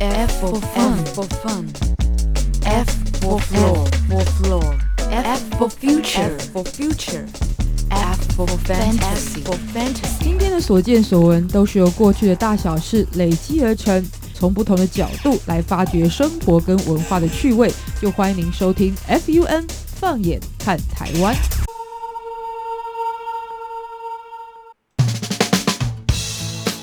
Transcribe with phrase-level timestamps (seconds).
[0.00, 1.66] F for fun for fun.
[2.64, 2.86] F
[3.20, 4.78] for floor for floor.
[5.10, 7.26] F for future for future.
[7.90, 10.22] F for fantasy for fantasy.
[10.22, 17.68] 今天的所见所闻都是由过去的大小事累积而成，从不同的角度来发掘生活跟文化的趣味。
[18.00, 19.64] 就欢迎您收听 FUN
[19.96, 21.34] 放眼看台湾。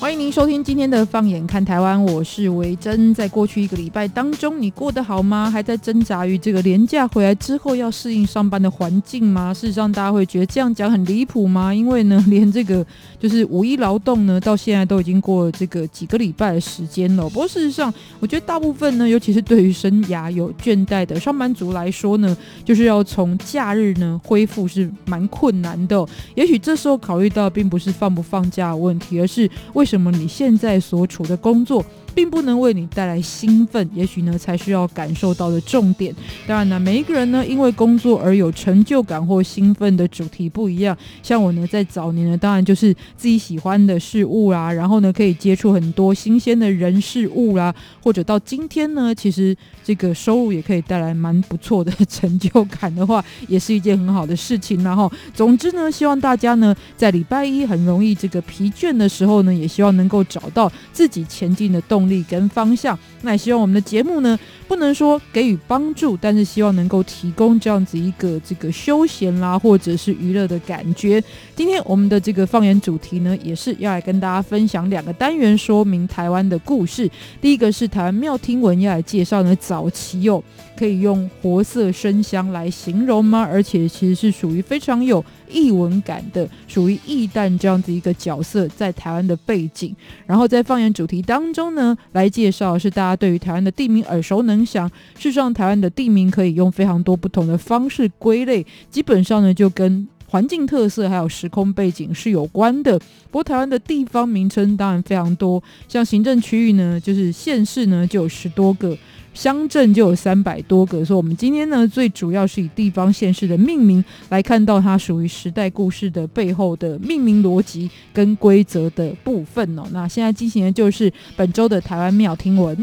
[0.06, 3.12] 欢迎您收听今天的《放眼看台湾》，我是维珍。
[3.12, 5.50] 在过去一个礼拜当中，你过得好吗？
[5.50, 9.52] 还在挣扎于这个廉假回来之后要适应上班的环境吗？
[9.52, 11.74] 事实上，大家会觉得这样讲很离谱吗？
[11.74, 12.86] 因为呢，连这个
[13.18, 17.24] 就是五一劳动呢，到现在都已经过了这个几个礼拜的时间了。
[17.28, 26.06] 不过事实上，我觉得大部分呢，尤其是对于生涯有倦怠的上班族来说呢，就是要从假日呢恢复是蛮困难的。
[26.36, 31.82] 也许这时候考虑到并不是放不放假的问题，而是为什么那么你现在所处的工作
[32.16, 33.86] 并不能为你带来兴奋？
[33.92, 36.16] 也许呢，才是要感受到的重点。
[36.46, 40.96] 当然呢，每一个人呢，因为工作而有成就感或兴奋的主题不一样。
[41.22, 54.82] 像我呢，在早年呢，当然就是自己喜欢的事物啦，然后呢，可以接触很多新鲜的人事物啦，或者到今天呢，其实这个收入也可以带来蛮不错的成就感的话， 也是一件很好的事情。
[54.82, 62.98] 然后，总之呢，希望大家呢，在礼拜一很容易这个疲倦的时候呢，也希望能够找到自己前进的动力跟方向。
[63.22, 64.38] 那也希望我们的节目呢，
[64.68, 71.22] 不能说给予帮助，但是希望能够提供这样子一个这个休闲啦，或者是娱乐的感觉。
[71.54, 77.10] 今天我们的这个放言主题呢，也是要来跟大家分享两个单元，说明台湾的故事。
[77.40, 80.42] 第一个是台湾妙听闻要来介绍呢，早期有
[80.76, 83.40] 可以用活色生香来形容吗？
[83.40, 89.94] 而且其实是属于非常有异文感的，属于异诞这样子一个角色在台湾的背景。
[90.26, 94.88] 然后在放言主题当中呢，来介绍是大家对于台湾的地名耳熟能详。
[95.16, 102.98] 事实上，台湾的地名可以用非常多不同的方式归类，基本上呢就跟环境特色还有时空背景是有关的。
[103.30, 108.96] 不过，台湾的地方名称当然非常多，像行政区域呢，就是县市呢就有十多个。
[109.36, 119.82] 乡镇就有三百多个，所以我们今天呢，最主要是以地方县市的命名来看到它属于时代故事的背后的命名逻辑跟规则的部分哦。
[119.92, 122.76] 那现在进行的就是本周的台湾庙听闻。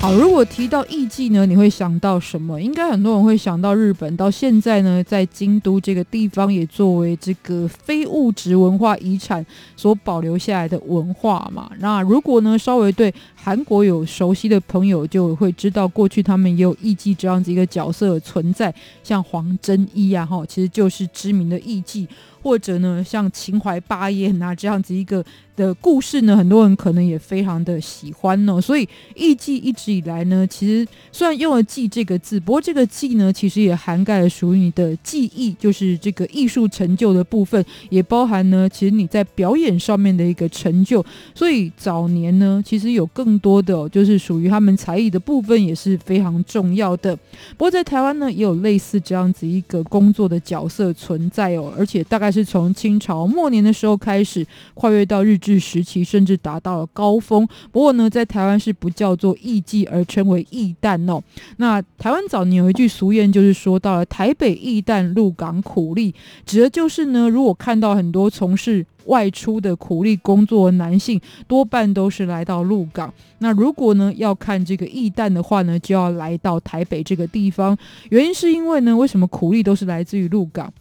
[0.00, 2.58] 好，如果提到艺妓呢，你会想到什么？
[2.58, 4.16] 应该很多人会想到日本。
[4.16, 9.44] 到现在呢，在京都这个地方也作为这个非物质文化遗产
[9.76, 11.70] 所保留下来的文化嘛。
[11.80, 18.74] 那如果呢，稍微对韩国有熟悉的朋友，就会知道过去他们也有艺妓这样子一个角色存在，
[19.04, 22.06] 像黄真一啊，哈，其实就是知名的艺妓。
[22.42, 25.24] 或者呢，像秦淮八艳啊这样子一个
[25.56, 28.58] 的故事呢，很多人可能也非常的喜欢哦。
[28.58, 41.04] 所以艺伎一直以来呢，其实虽然用了“伎”这个字，不过这个“伎”呢，其实也涵盖了属于你的技艺，就是这个艺术成就的部分，也包含呢，其实你在表演上面的一个成就。
[41.34, 47.14] 所以早年呢，其实有更多的就是属于他们才艺的部分，也是非常重要的。
[47.58, 52.29] 不过在台湾呢，也有类似这样子一个工作的角色存在哦，而且大概。
[52.30, 57.46] 是从清朝末年的时候开始，跨越到日治时期，甚至达到了高峰。
[57.72, 61.22] 不过呢，在台湾是不叫做艺妓，而称为艺旦哦。
[61.56, 66.14] 那台湾早年有一句俗谚，就是说到了台北艺旦，鹿港苦力，
[66.46, 73.12] 指的就是呢，如果看到很多从事外出的苦力工作的男性，多半都是来到鹿港。
[73.38, 77.76] 那如果呢要看这个艺旦的话呢，就要来到台北这个地方。
[78.10, 80.72] 原因是因为呢，为什么苦力都是来自于鹿港？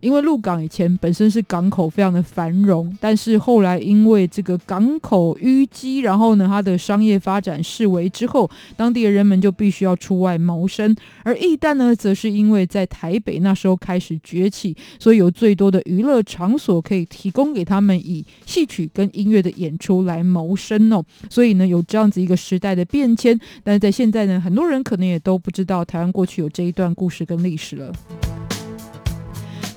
[0.00, 10.94] 因为鹿港以前本身是港口非常的繁荣，但是后来因为这个港口淤积，然后呢，它的商业发展式微之后，当地的人们就必须要出外谋生。
[11.22, 21.04] 而艺旦呢，则是因为在台北那时候开始崛起，所以有最多的娱乐场所可以提供给他们以戏曲跟音乐的演出来谋生哦。
[21.30, 23.38] 所以呢，有这样子一个时代的变迁。
[23.64, 27.92] 但是在现在呢，很多人可能也都不知道台湾过去有这一段故事跟历史了。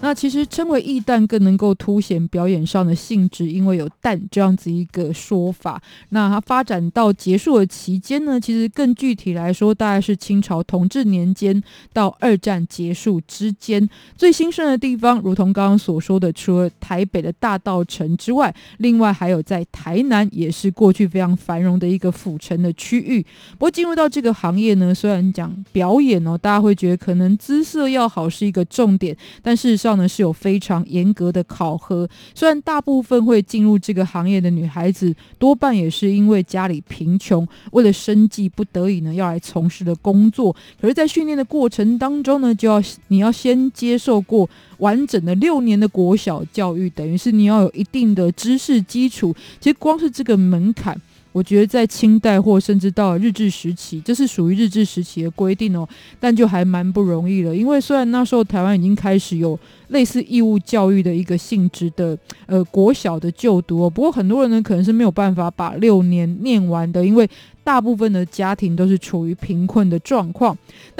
[0.01, 5.79] 那其实称为艺旦更能够凸显表演上的性质，因为有旦这样子一个说法。
[6.09, 11.61] 那它发展到结束的期间呢，其实更具体来说，大概是清朝同治年间
[11.93, 13.87] 到二战结束之间。
[14.17, 23.21] 最兴盛的地方，如同刚刚所说的，除了台北的大道城之外，另外还有在台南，也是过去非常繁荣的一个府城的区域。
[23.51, 29.90] 不过进入到这个行业呢，虽然讲表演哦，大家会觉得可能姿色要好是一个重点，但事实上。
[29.95, 32.07] 呢是有非常严格的考核。
[32.33, 40.55] 虽然大部分会进入这个行业的女孩子，多半也是因为家里贫穷，为了生计不得已呢要来从事的工作。
[40.79, 49.35] 可是，在训练的过程当中呢，就要你要先接受过完整的六年的国小教育，等于是你要有一定的知识基础。
[49.59, 50.99] 其实，光是这个门槛。
[51.31, 55.87] 我觉得在清代或甚至到日治时期，这是属于日治时期的规定哦，
[56.19, 57.55] 但就还蛮不容易了。
[57.55, 59.57] 因为虽然那时候台湾已经开始有
[59.89, 67.29] 类似义务教育的一个性质的呃国小的就读哦，不过很多人呢可能是没有办法把六年念完的，因为。
[67.63, 70.57] 大部分的家庭都是处于贫困的状况，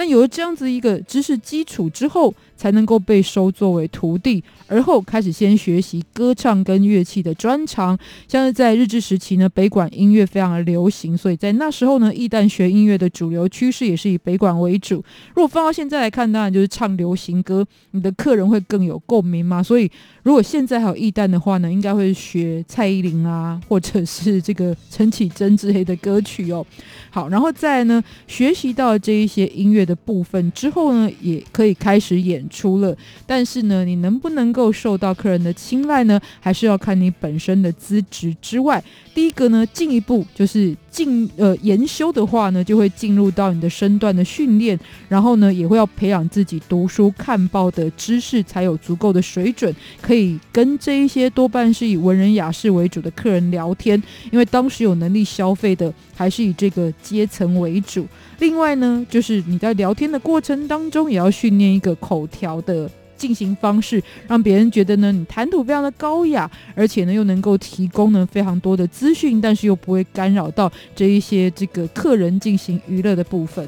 [0.08, 7.98] 有了这样子一个知识基础之后，才能够被收作为徒弟，而后开始先学习歌唱跟乐器的专长。
[8.28, 15.04] 像是在日治时期呢，北管音乐非常的流行，所以在那时候呢，艺旦学音乐的主流趋势也是以北管为主。
[15.34, 19.62] 如果放到现在来看，当然就是唱流行歌，你的客人会更有共鸣嘛。
[19.62, 19.90] 所以
[20.22, 26.50] 如果现在还有艺旦的话呢，应该会学蔡依林啊，或者是这个陈绮贞之类的歌曲。
[26.52, 26.64] 哦
[27.10, 32.96] 好，然后再呢，学习到这一些音乐的部分之后呢，也可以开始演出了。
[33.26, 36.20] 但是呢，你能不能够受到客人的青睐呢？
[36.40, 38.82] 还是要看你本身的资质之外。
[39.14, 44.78] 第一个呢，进一步就是进呃研修的话呢，就会进入到你的身段的训练，
[45.08, 54.00] 然后呢，也会要培养自己读书看报的知识，才有足够的水准，可以跟这一些多半是以文人雅士为主的客人聊天。
[54.30, 58.06] 因为当时有能力消费的，还是以这个阶层为主。
[58.38, 62.90] 另外呢，就是你在聊天的过程当中，也要训练一个口条的。
[63.22, 73.64] 进行方式让别人觉得呢，你谈吐非常的高雅，而且呢又能够提供呢非常多的资讯，但是又不会干扰到这一些这个客人进行娱乐的部分。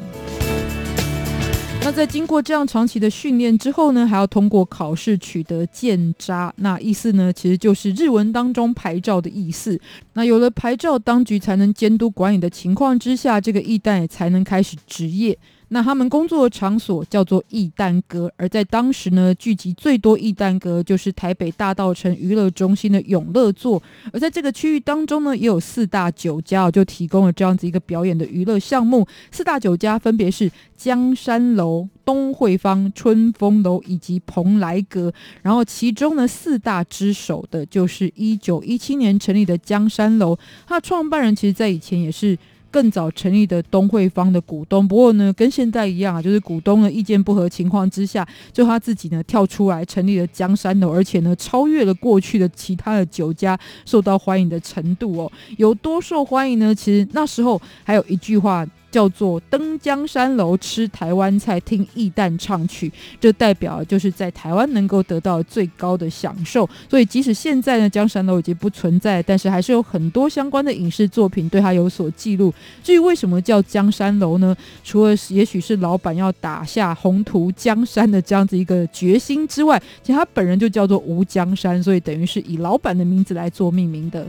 [1.85, 6.53] 那在经过这样长期的训练之后呢，还要通过考试取得鉴札。
[6.57, 9.79] 那意思呢，其实就是日文当中牌照的意思。
[10.15, 15.39] 那有了牌照，当局才能监督管理的情况之下，这个艺旦也才能开始执业。
[15.75, 23.83] 那他们工作的场所叫做艺旦阁，而在当时呢，聚集最多艺旦阁就是台北大道城娱乐中心的永乐座，
[24.13, 29.05] 而在这个区域当中呢，也有四大酒家就提供了这样子一个表演的娱乐项目。
[29.33, 35.13] 四大酒家分别是江山楼、东汇坊、春风楼以及蓬莱阁，
[35.43, 40.39] 然后其中呢四大之首的就是一九一七年成立的江山楼，
[40.69, 42.39] 它的创办人其实在以前也是。
[42.75, 53.57] 更早成立的东汇方的股东，不过呢，跟现在一样啊，就是股东的意见不合情况之下，就他自己呢跳出来成立了江山楼，而且呢超越了过去的其他的酒家
[53.87, 55.31] 受到欢迎的程度哦。
[55.57, 56.75] 有多受欢迎呢？
[56.75, 58.67] 其实那时候还有一句话。
[58.95, 66.69] 叫做登江山楼吃台湾菜，听艺旦唱曲，这代表就是在台湾能够得到最高的享受。
[66.89, 72.55] 所以即使现在呢，江山楼已经不存在，但是还是有很多相关的影视作品对他有所记录。
[72.85, 74.57] 至于为什么叫江山楼呢？
[74.85, 84.25] 除了也许是老板要打下宏图江山的这样子一个决心之外，其实他本人就叫做吴江山，所以等于是以老板的名字来做命名的。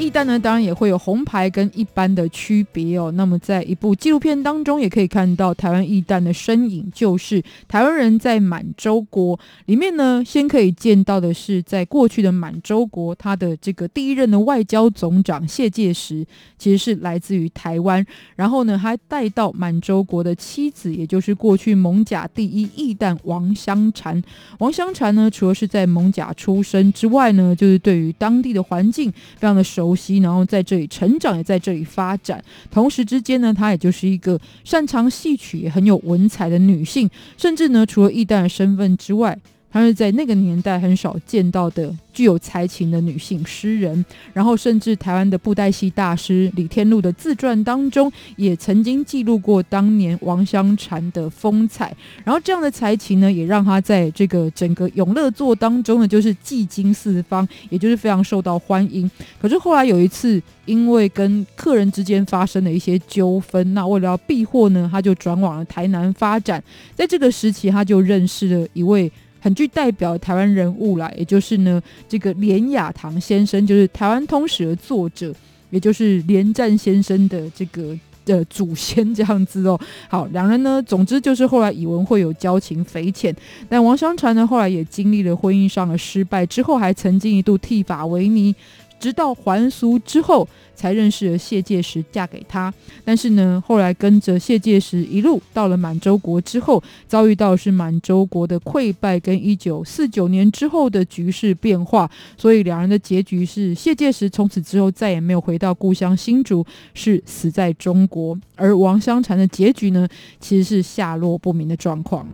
[0.00, 3.12] 那艺旦呢，当然也会有红牌跟一般的区别哦。
[3.16, 16.24] 那么在一部纪录片当中，也可以看到台湾艺旦的身影，就是台湾人在满洲国里面呢，先可以见到的是，在过去的满洲国，他的这个第一任的外交总长谢介石
[16.56, 18.02] 其实是来自于台湾。
[18.36, 24.22] 然后呢，还带到满洲国的妻子，也就是过去蒙甲第一艺旦王香禅。
[24.60, 29.89] 王香禅呢，除了是在蒙甲出生之外呢，就是对于当地的环境非常的熟。
[29.90, 32.42] 熟悉，然后在这里成长，也在这里发展。
[32.70, 37.10] 同时之间呢，她也就是一个擅长戏曲、也很有文采的女性。
[37.36, 39.36] 甚至呢，除了艺旦身份之外，
[39.70, 41.94] 她是在那个年代很少见到的。
[42.12, 51.96] 具有才情的女性诗人，然后甚至台湾的布袋戏大师李天禄的自传当中，也曾经记录过当年王香禅的风采。
[52.24, 59.08] 然后这样的才情呢，也让他在这个整个永乐座当中呢，就是技惊四方，也就是非常受到欢迎。
[59.40, 66.62] 可是后来有一次，因为跟客人之间发生了一些纠纷，那为了要避祸呢，他就转往了台南发展。
[66.96, 69.10] 在这个时期，他就认识了一位。
[69.40, 75.34] 很具代表台湾人物啦，也就是呢，这个连雅堂先生，就是台湾通史的作者，
[75.70, 79.80] 也就是连战先生的这个的祖先这样子哦。
[80.08, 83.34] 好，两人呢，总之就是后来以文会有交情匪浅，
[83.68, 88.54] 但王相传呢，后来也经历了婚姻上的失败，之后还曾经一度剃发为尼。
[89.00, 90.46] 直到还俗之后。
[90.80, 92.72] 才认识了谢介石，嫁给他。
[93.04, 106.64] 但是呢，后来跟着谢介石一路到了满洲国之后，遭遇到是满洲国的溃败跟一九四九年之后的局势变化，所以两人的结局是谢介石从此之后再也没有回到故乡新竹，
[106.94, 108.34] 是死在中国。
[108.56, 110.08] 而王香禅的结局呢，
[110.40, 112.26] 其实是下落不明的状况。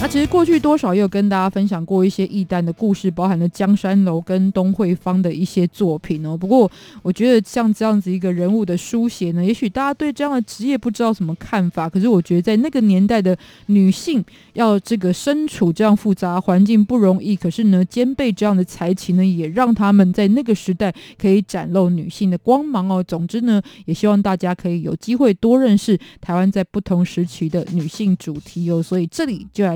[0.00, 6.36] 那其实过去多少也有跟大家分享过一些易旦的故事，包含了江山楼跟东惠芳的一些作品哦。
[6.36, 6.70] 不过
[7.02, 11.88] 我觉得像这样子一个人物的书写呢，也许大家对这样的职业不知道什么看法。
[11.88, 13.34] 可是我觉得在那个年代的
[13.66, 14.22] 女性
[14.52, 23.02] 要这个身处这样复杂环境不容易，可是呢兼备这样的才情呢，也让他们在那个时代可以展露女性的光芒哦。
[23.02, 28.82] 总之呢，也希望大家可以有机会多认识台湾在不同时期的女性主题哦。
[28.82, 29.74] 所以这里就来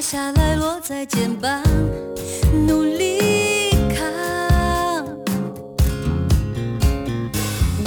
[0.00, 1.62] 下来落在肩膀，
[2.66, 5.04] 努力扛。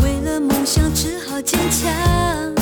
[0.04, 2.53] 为了梦想只好坚强，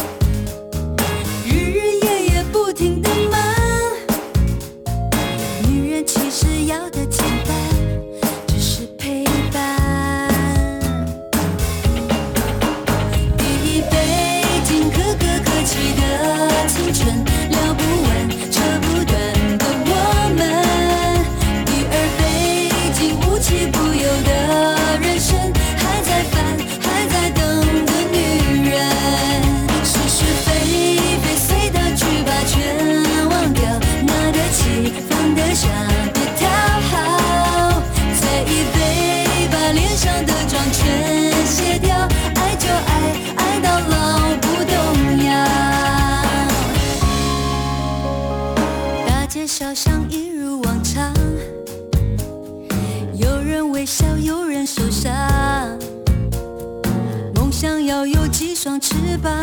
[58.63, 59.33] 双翅膀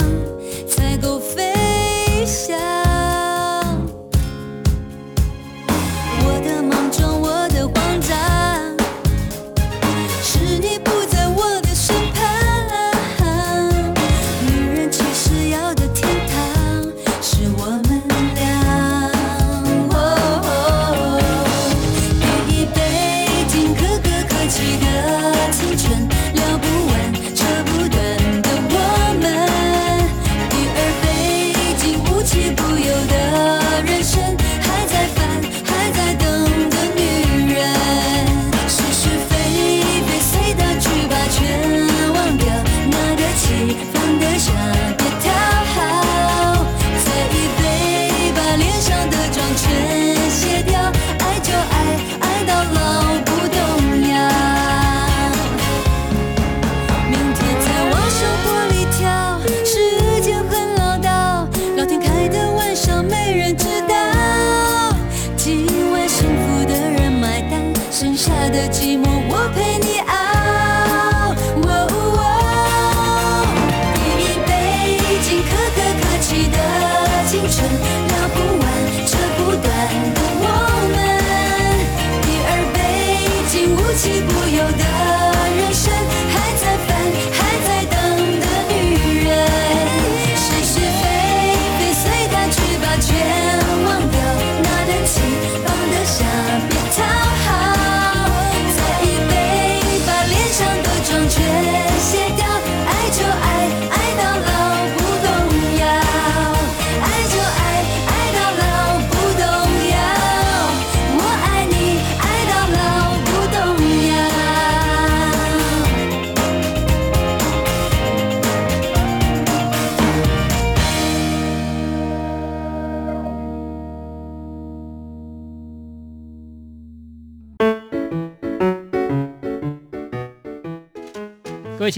[0.68, 2.87] 才够飞翔。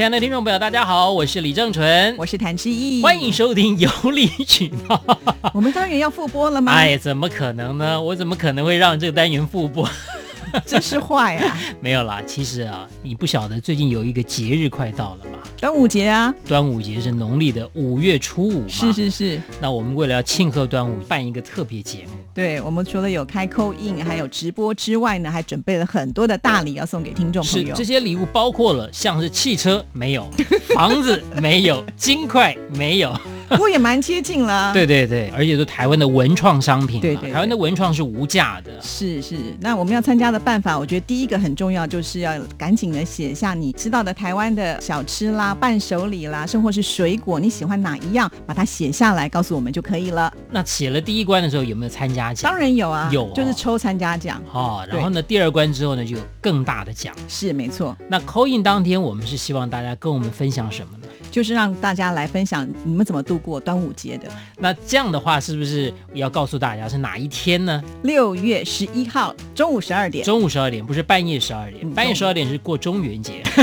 [0.00, 4.96] 亲爱的听众朋友，大家好，我是李正淳，我是谭志毅，欢迎收听《有理取闹》。
[5.52, 6.72] 我们单元要复播了吗？
[6.72, 8.00] 哎，怎么可能呢？
[8.00, 9.86] 我怎么可能会让这个单元复播？
[10.64, 11.54] 真是坏啊！
[11.82, 15.38] 没有啦，其实啊，你不晓得最近有一个节日快到了吗？
[15.58, 16.34] 端午节啊！
[16.46, 18.68] 端午节是农历的五月初五嘛？
[18.70, 19.38] 是是是。
[19.60, 22.12] 那我们为了要庆贺端午，办一个特别节目。
[22.40, 27.66] 对，我们除了有开扣印，还有直播之外呢，还准备了很多的大礼要送给听众朋友。
[27.66, 30.26] 是，这些礼物包括了像是汽车没有，
[30.74, 33.14] 房子没有， 金块没有。
[33.56, 39.36] 不过也蛮接近了，对对对，而且都台湾的文创商品，对对，台湾的文创是无价的，是是。
[39.60, 50.32] 那我们要参加的办法，我觉得第一个很重要，就是要赶紧的写下你知道的台湾的小吃啦、伴手礼啦，甚或是水果，你喜欢哪一样，把它写下来告诉我们就可以了。
[50.50, 52.50] 那写了第一关的时候有没有参加奖？
[52.50, 54.40] 当然有啊，有，就是抽参加奖。
[54.52, 57.12] 哦，然后呢，第二关之后呢，就有更大的奖。
[57.26, 57.96] 是没错。
[58.08, 61.06] 那扣印当天，我们是希望大家跟我们分享什么呢？
[61.30, 64.28] 就是让大家来分享你们怎么度过端午节的。
[64.58, 67.82] 那这样的话，是不是要告诉大家是哪一天呢？
[68.02, 70.24] 六月十一号中午十二点。
[70.24, 71.88] 中午十二点，不是半夜十二点。
[71.90, 73.42] 半夜十二点是过中元节。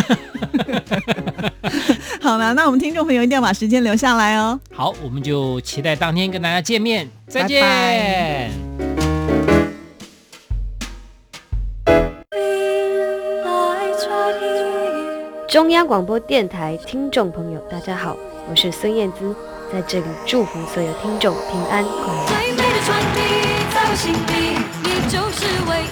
[2.22, 4.60] 好了，那我们听众朋友一定要把时间留下来哦。
[4.74, 7.08] 好，我们就期待当天跟大家见面。
[7.28, 8.87] 再见。
[15.48, 18.18] 中央广播电台听众朋友，大家好，
[18.50, 19.34] 我是孙燕姿，
[19.72, 22.26] 在这里祝福所有听众平安快乐。
[22.28, 23.22] 最美的传递
[23.74, 25.87] 在我心底，你就是唯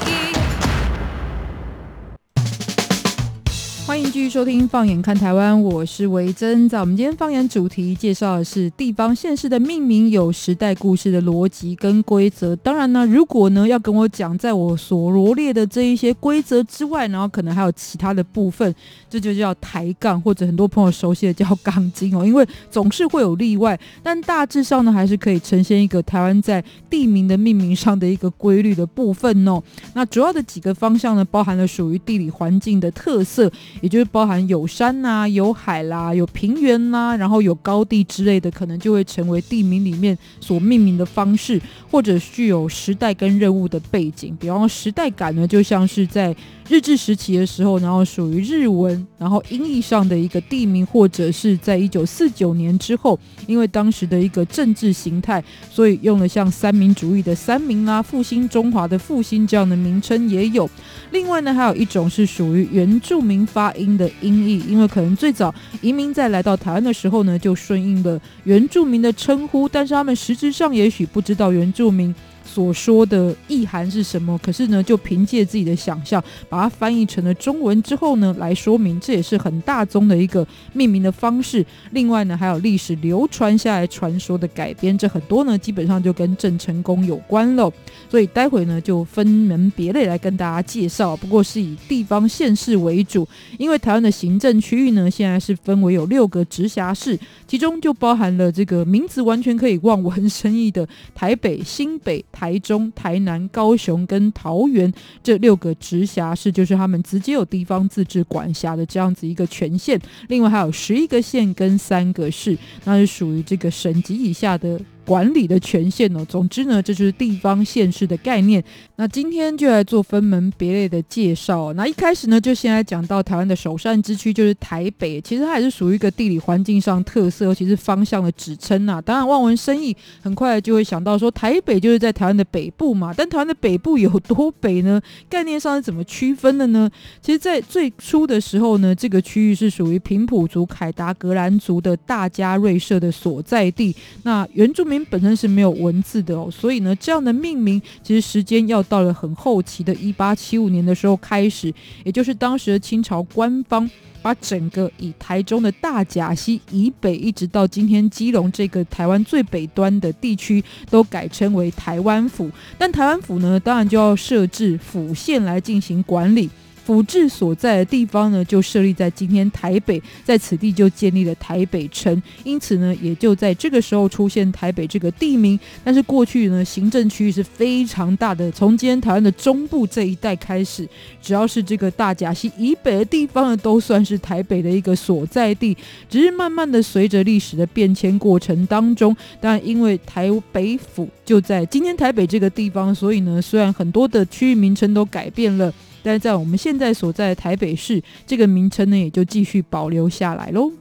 [3.85, 6.67] 欢迎继续收听《放眼看台湾》，我是维珍。
[6.67, 12.55] 在我们今天放眼主题介绍的是地方县市的命名有时代故事的逻辑跟规则。
[12.57, 18.73] 当然呢，如果呢要跟我讲，在我所罗列的这一些规则之外，然后可能还有其他的部分，
[19.07, 22.25] 这就叫抬杠，或者很多朋友熟悉的叫杠精哦。
[22.25, 29.61] 因为总是会有例外，但大致上呢，还是可以呈现一个台湾在地名的命名上的一个规律的部分哦。
[29.93, 33.51] 那主要的几个方向呢，包含了属于地理环境的特色。
[33.81, 44.35] 也就是包含有山呐、有海啦、有平原啦，然后有高地之类的，可能就会成为地名里面所命名的方式，或者具有时代跟任务的背景。
[44.39, 46.35] 比方说时代感呢，就像是在
[46.67, 60.67] 日治时期的时候，然后属于日文，然后音译上的一个地名，或者是在一九四九年之后，因为当时的一个政治形态，所以用了像三民主义的三民啊、复兴中华的复兴这样的名称也有。
[61.11, 72.13] 另外呢，还有一种是属于原住民发音的音译，因为可能最早移民在来到台湾的时候呢，就顺应了原住民的称呼，但是他们实质上也许不知道原住民。
[72.45, 74.37] 所说的意涵是什么？
[74.37, 81.65] 可是呢，就凭借自己的想象，把它翻译成了中文之后呢，来说明，这也是很大宗的一个命名的方式。
[81.91, 87.71] 另外呢，还有历史流传下来传说的改编，这很多呢，基本上就跟郑成功有关了。
[88.09, 93.27] 所以待会呢，就分门别类来跟大家介绍，不过是以地方县市为主，
[93.57, 102.59] 因为台湾的行政区域呢，现在是分为有六个直辖市，其中就包含了这个名字完全可以望文生义的台北、新北、台。
[102.65, 109.99] 中、台南、高雄跟桃园这六个直辖市，就是他们直接有地方自治管辖的这样子一个权限。
[110.29, 114.79] 另外还有十一个县跟三个市，那是属于这个省级以下的。
[115.05, 116.25] 管理的权限呢？
[116.27, 118.63] 总之呢，这就是地方县市的概念。
[118.95, 121.71] 那今天就来做分门别类的介绍。
[121.73, 125.21] 那一开始呢，就先来讲到台湾的首善之区，就是台北。
[125.21, 128.99] 其实它也是属于一个地理环境上特色，尤其是方向的指称呐。
[128.99, 133.13] 当然，望文生义，很快就会想到说，台北就是在台湾的北部嘛。
[133.15, 134.99] 但台湾的北部有多北呢？
[135.29, 136.89] 概念上是怎么区分的呢？
[137.21, 143.95] 其实，在最初的时候呢，这个区域是属于平埔族、凯达格兰族的大家瑞社的所在地。
[144.23, 144.94] 那原住民。
[145.05, 153.89] 本身是没有文字的哦，所以呢，这样的命名其实时间要到了很后期的1875年的时候开始，也就是当时的清朝官方
[154.21, 166.49] 把整个以台中的大甲溪以北一直到今天基隆这个台湾最北端的地区都改称为台湾府，但台湾府呢，当然就要设置府县来进行管理。
[166.85, 175.59] 府治所在的地方呢，就设立在今天台北，在此地就建立了台北城，因此呢，也就在这个时候出现台北这个地名。
[175.83, 180.87] 但是过去呢，行政区域是非常大的，从今天台湾的中部这一带开始，
[181.19, 185.75] 只要是这个大甲溪以北的地方呢，都算是台北的一个所在地。
[186.07, 195.73] 只是慢慢的随着历史的变迁过程当中，当然因为台北府就在今天台北这个地方，所以呢，虽然很多的区域名称都改变了。
[196.05, 200.71] 但是在我们现在所在的台北市，这个名称呢也就继续保留下来喽。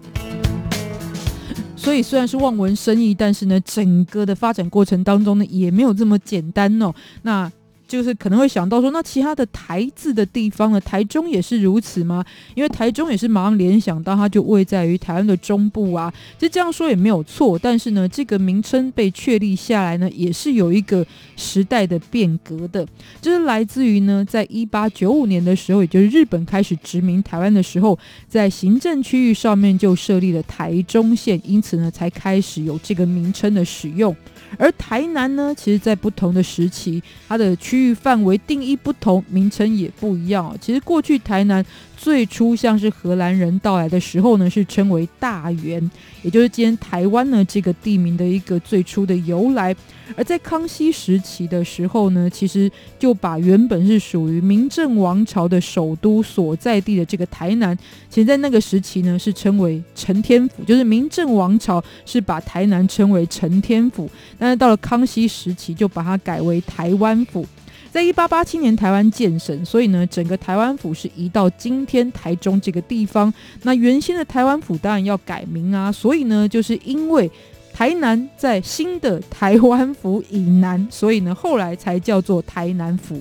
[1.75, 6.93] 所以虽然是望文生义，但是呢，整个的发展过程当中呢，也没有这么简单哦。
[7.23, 7.51] 那
[7.87, 10.81] 就是可能会想到说，那其他的台字的地方呢？
[10.81, 12.25] 台中也是如此吗？
[12.55, 16.13] 因为台中也是马上联想到它就位在于台湾的中部啊。
[16.39, 22.87] 其实这样说也没有错，但是呢，这个名称被确立下来呢，也是有一个时代的变革的。
[23.21, 34.15] 就是来自于呢，在一八九五年的时候，也就是日本开始殖民台湾的时候，在行政区域上面就设立了台中县，因此呢，才开始有这个名称的使用。
[34.59, 40.57] 而台南呢，其实在不同的时期，它的区域范围定义不同，名称也不一样。
[40.61, 41.65] 其实过去台南
[41.97, 45.91] 最初像是荷兰人到来的时候呢，是称为大园，
[46.25, 49.77] 也就是今天台湾呢这个地名的一个最初的由来。
[50.17, 57.77] 而在康熙时期的时候呢，其实就把原本是属于明郑王朝的首都所在地的这个台南，
[58.11, 67.47] 其实在那个时期呢是称为承天府，就是明郑王朝是把台南称为承天府，但是到了康熙时期就把它改为台湾府。
[67.95, 73.33] 在一八八七年台湾建省，所以呢整个台湾府是移到今天台中这个地方。
[73.63, 77.31] 那原先的台湾府当然要改名啊，所以呢就是因为。
[77.77, 83.21] 台南在新的台湾府以南，所以呢，后来才叫做台南府。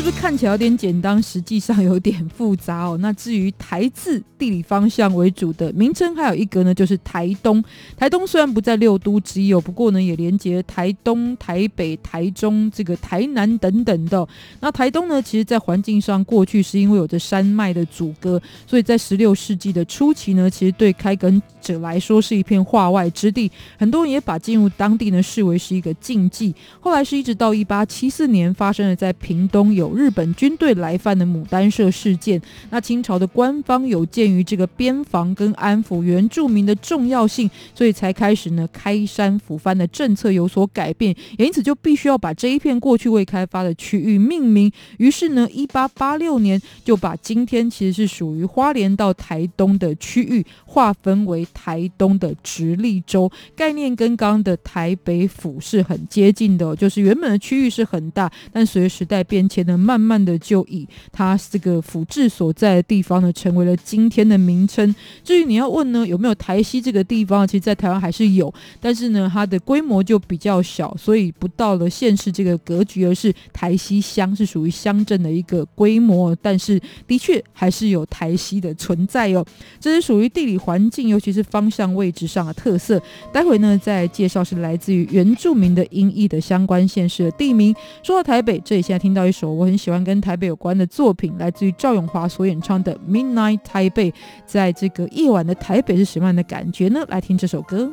[0.00, 2.96] 是不是看起来有点简单，实际上有点复杂哦？
[3.02, 7.62] 那至于台字地理方向为主的名称，还有一个呢，就是台东。
[7.98, 14.26] 台东虽然不在六都之一哦，不过呢，也连接台东、台北、台中、这个台南等等的。
[14.60, 26.54] 那台东呢，其实在环境上过去是因为有着山脉的阻隔，所以在十六世纪的初期呢，其实对开垦者来说是一片化外之地，很多人也把进入当地呢视为是一个禁忌。
[26.80, 29.74] 后来是一直到一八七四年发生了在屏东。
[29.74, 44.72] 有日本军队来犯的牡丹社事件，那清朝的官方有鉴于这个边防跟安抚原住民的重要性，所以才开始呢开山抚番的政策有所改变，也因此就必须要把这一片过去未开发的区域命名。
[44.98, 59.60] 于是呢，一八八六年就把今天其实是属于花莲到台东的区域划分为台东的直隶州，概念跟刚刚的台北府是很接近的，就是原本的区域是很大，但随时代变迁。
[59.78, 64.94] 慢慢的就以它这个府治所在的地方呢，成为了今天的名称。
[65.22, 67.46] 至于你要问呢，有没有台西这个地方？
[67.46, 76.34] 其实，在台湾还是有，但是呢，它的规模就比较小，所以不到了县市这个格局，而是台西乡是属于乡镇的一个规模。
[76.40, 79.44] 但是，的确还是有台西的存在哦。
[79.78, 83.00] 这是属于地理环境，尤其是方向位置上的特色。
[83.32, 87.74] 待会呢，再介绍是来自于原住民的音译的相关县市的地名。
[88.02, 89.59] 说到台北，这里现在听到一首。
[89.60, 94.10] 我很喜欢跟台北有关的作品，来自于赵永华所演唱的《Midnight 台北》。
[94.46, 97.04] 在这个夜晚的台北是什么样的感觉呢？
[97.08, 97.92] 来听这首歌。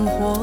[0.00, 0.34] 生活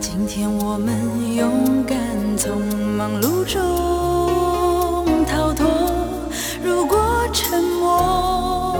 [0.00, 0.94] 今天我们
[1.34, 1.98] 勇敢
[2.36, 2.64] 从
[2.96, 5.66] 忙碌中逃脱
[6.62, 8.76] 如果沉默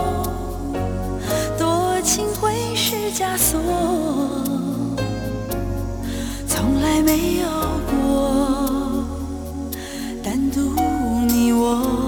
[1.59, 3.59] 多情会是枷锁。
[6.47, 7.47] 从来没有
[7.91, 9.05] 过
[10.23, 10.73] 单独
[11.27, 12.00] 你我。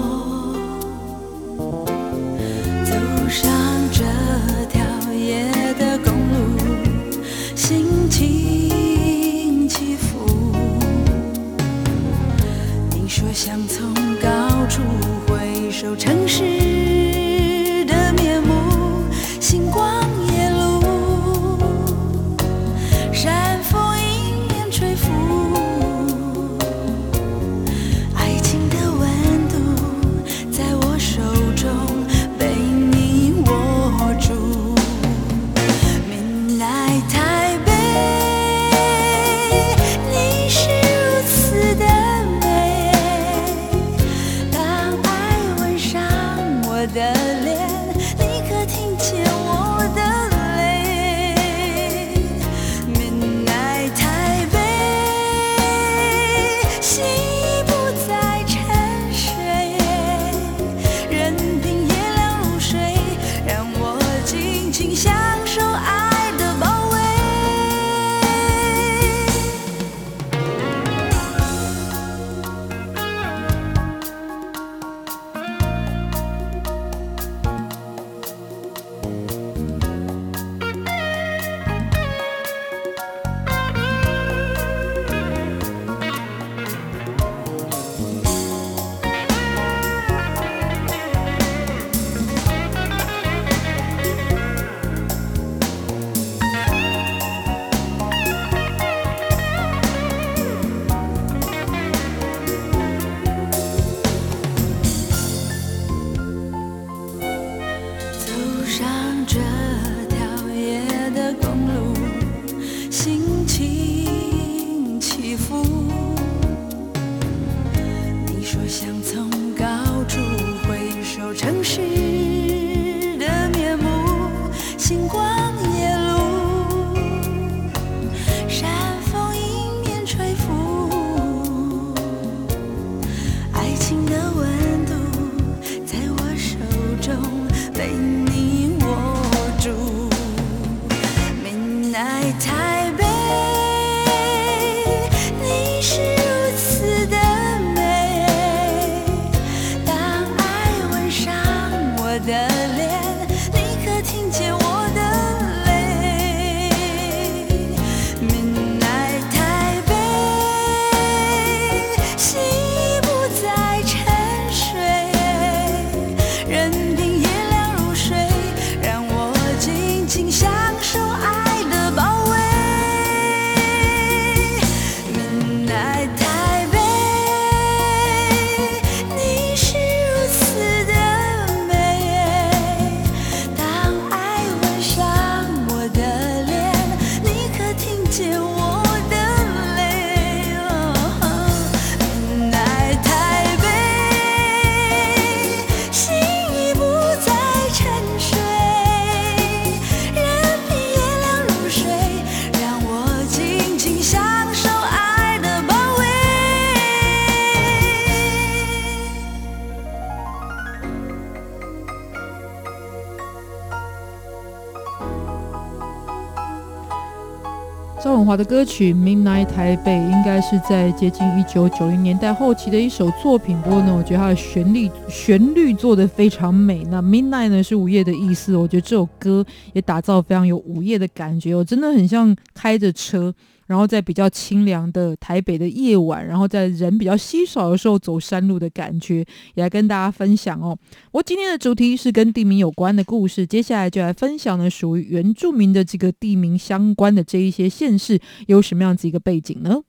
[218.36, 226.84] 的歌曲《Midnight 台北》应该是在接近一九九零年代后期的一首作品，不过呢，我觉得它的旋律旋律做的非常美。
[226.90, 233.34] 那 Midnight 呢是午夜的意思，我觉得这首歌也打造非常有午夜的感觉我，真的很像开着车。
[233.66, 239.24] 然后在比较清凉的台北的夜晚，然后在人比较稀少的时候走山路的感觉，
[239.54, 240.76] 也来跟大家分享哦。
[241.12, 249.82] 我今天的主题是跟地名有关的故事，接下来就来分享呢属于原住民的这个地名相关的这一些县市有什么样子一个背景呢？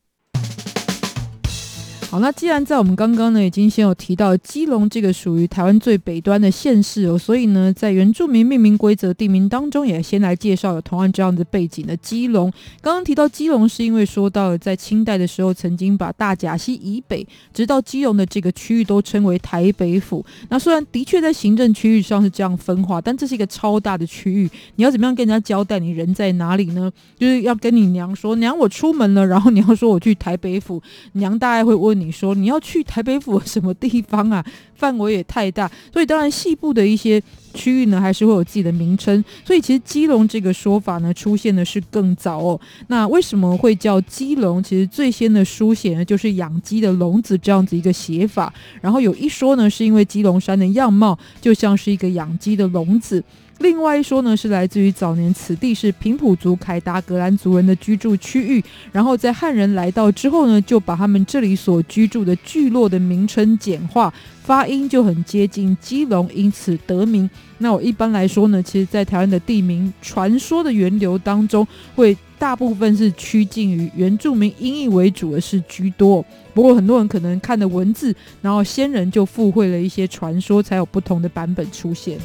[2.15, 12.49] 好，那既然在我们刚刚呢已经先有提到基隆这个属于台湾最北端的县市哦，所以呢在原住民命名规则地名当中，也先来介绍有同样这样的背景的基隆。
[12.79, 20.25] 刚刚提到基隆，是因为说到了在清代的时候，曾经把大甲溪以北直到基隆的这个区域都称为台北府。
[20.47, 26.89] 那虽然的确在行政区域上是这样分化，但这是一个超大的区域，你要怎么样跟人家交代你人在哪里呢？
[27.19, 34.45] 就是要跟你娘说，娘我出门了，然后你要说我去台北府，娘大概会问你你说你要去台北府什么地方啊？
[34.75, 37.21] 范围也太大，所以当然西部的一些
[37.53, 39.23] 区域呢，还是会有自己的名称。
[39.45, 42.59] 所以其实基隆这个说法呢，出现的是更早哦。
[42.87, 44.61] 那为什么会叫基隆？
[44.61, 48.53] 其实最先的书写呢，就是养鸡的笼子这样子一个写法。
[48.81, 53.23] 然后有一说呢，是因为基隆山的样貌就像是一个养鸡的笼子。
[53.59, 64.13] 另外一说呢，是来自于早年此地是平埔族凯达格兰族人的居住区域，然后在汉人来到之后呢，就把他们这里所居住的聚落的名称简化，
[64.43, 67.29] 发音就很接近基隆，因此得名。
[67.59, 71.65] 那我一般来说呢，其实在台湾的地名传说的源流当中，
[71.95, 76.23] 会大部分是趋近于原住民音译为主的是居多。
[76.53, 82.19] 不过很多人可能看的文字，然后先人就附会了一些传说，才有不同的版本出现。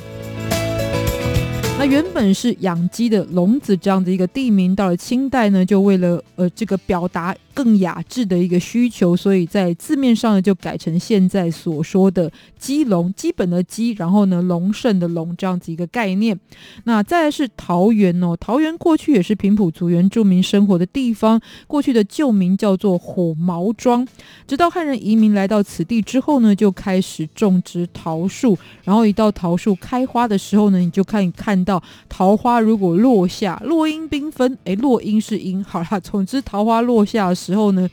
[1.81, 16.39] 那原本是养鸡的笼子这样的一个地名，到了清代呢，就为了呃这个表达更雅致的一个需求，所以在字面上呢就改成现在所说的鸡笼，基本的鸡，然后呢隆盛的隆这样子一个概念。
[16.85, 24.09] 那再来是桃园哦，桃园过去也是平埔族原住民生活的地方，过去的旧名叫做火毛庄，
[24.47, 37.87] 直到汉人移民来到此地之后呢，就开始种植桃树，然后一到桃树开花的时候呢，你就可以看到桃花如果落下，落英缤纷，诶，落英是英，好啦，总之桃花落下的时候呢。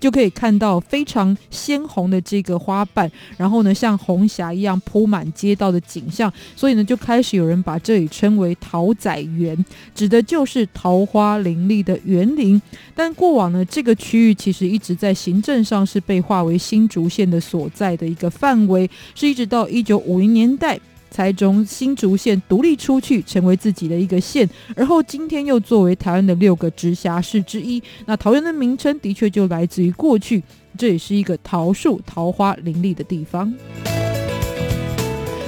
[0.00, 9.64] 就可以看到非常鲜红的这个花瓣，然后呢，像红霞一样铺满街道的景象，所以呢，就开始有人把这里称为桃仔园，
[9.96, 12.62] 指的就是桃花林立的园林。
[12.94, 20.78] 但过往呢，这个区域其实一直在行政上是被划为新竹县的所在的一个范围，是一直到一九五零年代。
[21.10, 27.82] 才从新竹县独立出去，成为自己的一个县，而后今天又作为台湾的六个直辖市之一。
[28.06, 30.42] 那桃园的名称的确就来自于过去，
[30.76, 33.52] 这也是一个桃树、桃花林立的地方。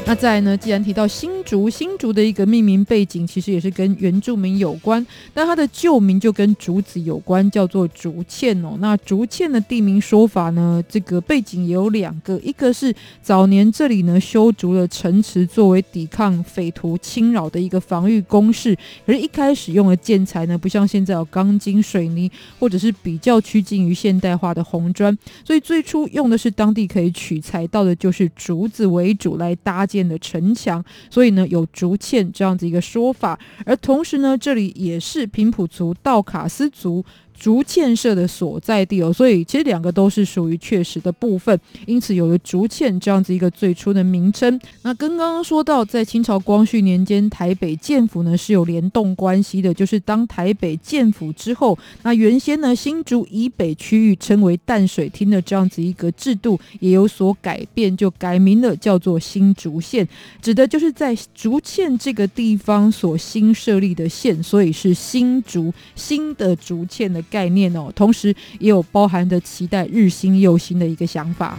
[0.07, 0.57] 那再呢？
[0.57, 8.77] 既然提到新竹，新竹的一个命名背景其实也是跟原住民有关，但它的旧名就跟竹子有关，叫做竹堑哦。
[8.81, 33.39] 那竹堑的地名说法呢，这个背景也有两个，一个是早年这里呢修筑了城池，作为抵抗匪徒侵扰的一个防御工事，可是一开始用的建材呢，不像现在有钢筋水泥，或者是比较趋近于现代化的红砖，所以最初用的是当地可以取材到的，就是竹子为主来搭建的城墙，所以呢有竹堑这样子一个说法。
[33.65, 37.05] 而同时呢，这里也是平埔族道卡斯族。
[37.41, 44.61] 竹堑社的所在地哦，所以其实两个都是属于确实的部分，因此有了竹堑这样子一个最初的名称。
[44.83, 60.07] 那跟刚刚说到，在清朝光绪年间，台北建府呢是有联动关系的，就是当台北建府之后，那原先呢新竹以北区域称为淡水厅的这样子一个制度也有所改变，就改名了，叫做新竹县，
[60.43, 67.25] 指的就是在竹堑这个地方所新设立的县，所以是新竹新的竹堑的。
[67.31, 71.57] 概念哦，同时也有包含着期待日新又新的一个想法。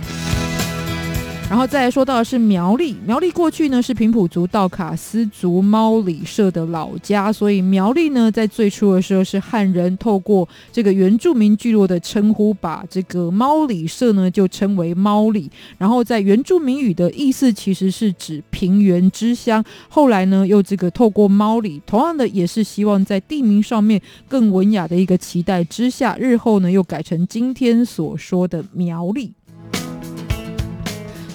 [1.51, 15.51] 然后再来说到的是苗栗，苗栗过去呢是平埔族道卡斯族猫里社的老家，所以苗栗呢在最初的时候是汉人透过这个原住民聚落的称呼，把这个猫里社呢就称为猫里。
[15.77, 29.33] 然后在原住民语的意思其实是指平原之乡，后来呢又这个透过猫里，同样的也是希望在地名上面更文雅的一个期待之下，日后呢又改成今天所说的苗栗。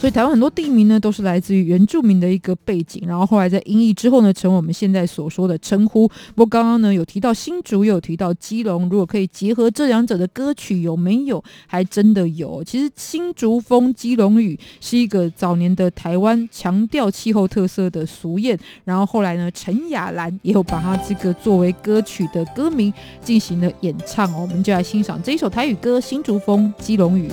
[0.07, 6.07] 所以台湾很多地名呢，都是来自于原住民的一个背景，然后后来在音译之后呢，成为我们现在所说的称呼。
[6.37, 11.43] 不过刚刚呢有提到新竹，又有提到基隆，如果可以结合这两者的歌曲，有没有？
[11.67, 12.63] 还真的有。
[12.63, 24.43] 其实新竹风基隆雨是一个早年的台湾强调气候特色的俗谚，然后后来呢，陈雅兰也有把它这个作为歌曲的歌名进行了演唱哦。
[24.43, 27.29] 我们就来欣赏这一首台语歌《新竹风基隆雨》。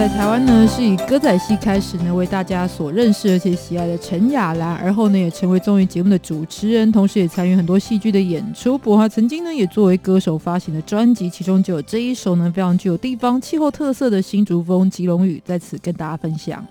[0.00, 8.78] 在台湾呢，是以歌仔戏开始呢为大家所认识而且喜爱的陈雅兰，而后呢也成为综艺节目的主持人，同时也参与很多戏剧的演出。
[8.78, 16.66] 不过曾经呢也作为歌手发行的专辑，其中就有这一首呢非常具有地方气候特色的新竹风吉隆语，在此跟大家分享。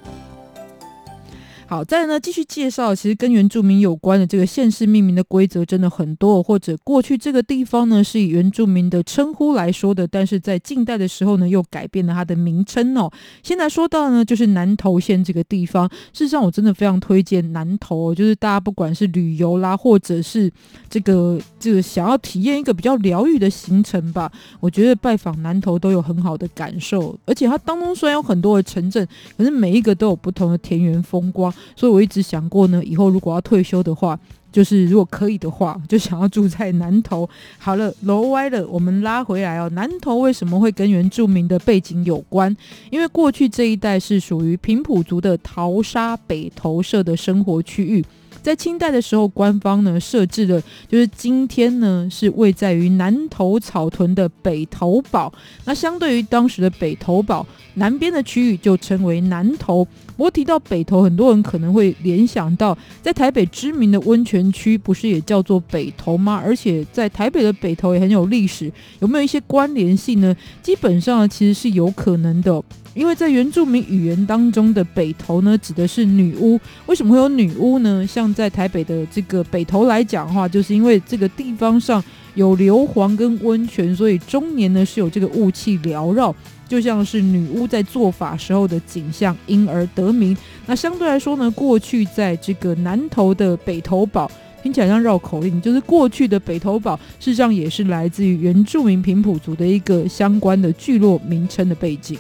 [1.69, 13.11] 好，再呢，继续介绍，其实跟原住民有关的这个县市命名的规则真的很多，或者过去这个地方呢是以原住民的称呼来说的，但是在近代的时候呢又改变了它的名称哦。
[13.43, 20.51] 现在说到呢，就是南投县这个地方，事实上我真的非常推荐南投，就是大家不管是旅游啦，或者是
[20.89, 29.07] 这个这个想要体验一个比较疗愈的行程吧，我觉得拜访南投都有很好的感受，而且它当中虽然有很多的城镇，
[29.37, 31.53] 可是每一个都有不同的田园风光。
[31.75, 34.19] 所以我一直想过呢，以后如果要退休的话，
[34.51, 37.29] 就是如果可以的话，就想要住在南投。
[37.57, 39.69] 好了，楼歪了，我们拉回来哦。
[39.73, 42.55] 南投为什么会跟原住民的背景有关？
[42.89, 48.03] 因为过去这一带是属于平埔族的淘沙北投社的生活区域。
[48.49, 55.31] 在清代的时候，官方呢设置的，就是今天呢是位在于南头草屯的北投堡。
[55.65, 57.45] 那相对于当时的北投堡
[57.75, 59.87] 南边的区域，就称为南投。
[60.17, 66.41] 我提到北投，很多人可能会联想到，在台北知名的温泉区，不是也叫做北投吗？
[66.43, 70.35] 而且在台北的北投也很有历史，有没有一些关联性呢？
[70.63, 72.63] 基本上其实是有可能的。
[72.99, 76.59] 因为在原住民语言当中的北头呢，指的是女巫。
[76.85, 78.05] 为什么会有女巫呢？
[78.05, 82.03] 像在台北的这个北头来讲的话，就是因为这个地方上
[82.35, 86.35] 有硫磺跟温泉，所以中年呢是有这个雾气缭绕，
[86.67, 90.35] 就像是女巫在做法时候的景象，因而得名。
[90.65, 94.29] 那相对来说呢，过去在这个南投的北投堡，
[94.61, 102.19] 听起来像绕口令，就是过去的北投堡，事实上也是来自于原住民平埔族的一个相关的聚落名称的背景。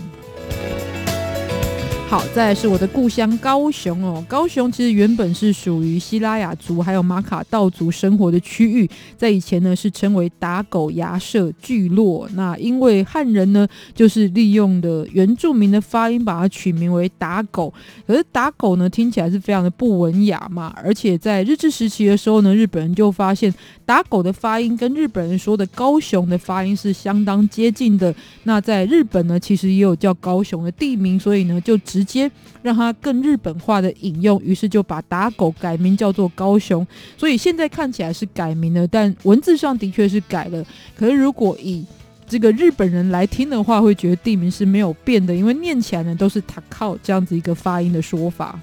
[2.09, 4.25] 好，再来是我的故乡高雄哦。
[4.27, 12.27] 高雄其实原本是属于西拉雅族还有马卡道族生活的区域，在以前呢是称为打狗牙社聚落。
[12.33, 17.71] 那因为汉人呢就是利用的原住民的发音，把它取名为打狗。
[18.07, 23.53] 可是打狗呢听起来是非常的不文雅嘛，而且在日治时期的时候呢，日本人就发现
[23.85, 28.11] 打狗的发音跟日本人说的高雄的发音是相当接近的。
[28.45, 32.31] 那在日本呢，其实也有叫高雄的地名，所以呢就直直接
[32.61, 36.85] 让它更日本化的引用，于是就把打狗改名叫做高雄。
[37.17, 40.65] 所以现在看起来是改名了，但文字上的确是改了。
[40.95, 41.85] 可是如果以
[42.25, 48.57] 这个日本人来听的话，会觉得地名是没有变的，因为念起来呢都是 taco 这样子一个发音的说法。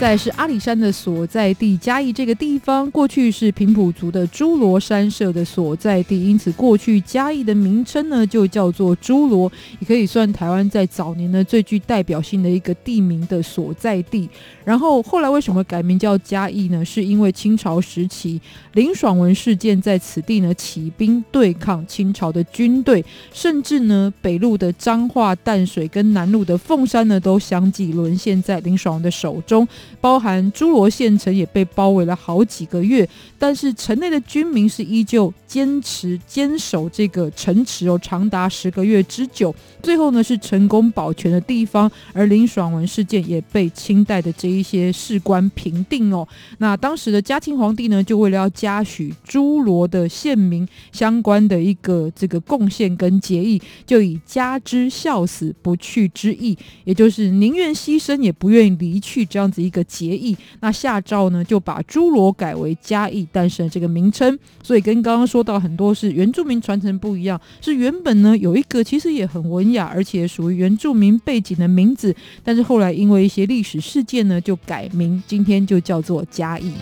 [0.00, 14.28] 再是阿里山的所在地嘉义这个地方，过去是平埔族的朱罗山社的所在地，因此过去嘉义的名称呢就叫做朱罗，也可以算台湾在早年呢最具代表性的一个地名的所在地。
[14.62, 16.84] 然后后来为什么改名叫嘉义呢？
[16.84, 18.40] 是因为清朝时期
[18.72, 29.66] 林爽文事件在此地呢起兵对抗清朝的军队，甚至呢北路的彰化淡水跟南路的凤山呢都相继沦陷在林爽文的手中。
[30.04, 39.54] 包含侏罗县城也被包围了好几个月，但是城内的军民是依旧坚持坚守这个城池哦，长达十个月之久。
[39.82, 46.28] 最后呢是成功保全的地方，而林爽文事件也被清代的这一些士官平定哦。
[46.58, 60.36] 那当时的嘉庆皇帝呢，就为了要嘉许侏罗的县民相关的一个这个贡献跟结义，就以加之孝死不去之意，也就是宁愿牺牲也不愿意离去这样子一个结义。
[60.60, 64.36] 那下诏呢就把诸罗改为嘉义，诞生这个名称。
[64.62, 69.84] 所以跟刚刚说到很多是原住民传承不一样，是原本呢有一个其实也很文雅。
[69.94, 76.72] 而且属于原住民背景的名字，但是后来因为一些历史事件呢，就改名，今天就叫做嘉义。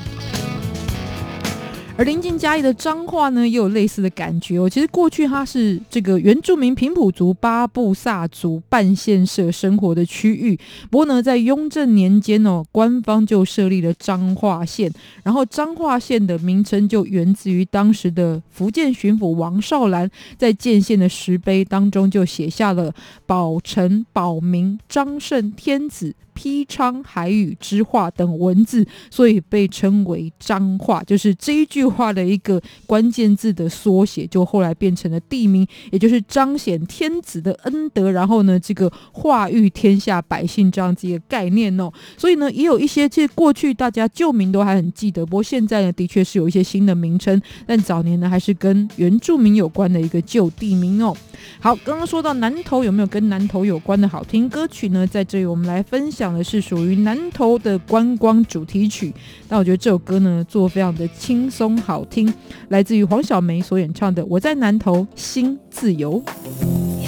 [2.02, 4.68] 而临近嘉义的彰化呢，也有类似的感觉哦。
[4.68, 10.58] 其实过去它是这个原住民平埔族巴布萨族半县社生活的区域。
[10.90, 14.92] 不过呢，在雍正年间哦，官方就设立了彰化县，
[15.22, 22.92] 然后彰化县的名称就源自于当时的福建巡抚王绍兰在建县的石碑当中就写下了
[23.26, 41.90] “保臣保民张圣天子披昌海语之话等文字，所以被称为彰话，就是这一句话的一个关键字的缩写，就后来变成了地名，也就是彰显天子的恩德，然后呢，这个化育天下百姓这样子一个概念哦。
[42.16, 51.16] 所以呢，也有一些其实过去大家旧名都还很记得，不过现在呢，的确是有一些新的名称，但早年呢，还是跟原住民有关的一个旧地名哦。
[51.58, 55.06] 好，刚刚说到南投，有没有跟南投有关的好听歌曲呢？
[55.06, 59.12] 在这里我们来分享讲的是属于南头的观光主题曲。
[59.48, 62.32] 那我觉得这首歌呢，做非常的轻松好听，
[62.68, 66.22] 来自于黄晓梅所演唱的《我在南头心自由》。